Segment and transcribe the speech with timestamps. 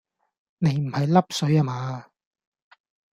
[0.57, 2.07] 你唔係笠水呀嗎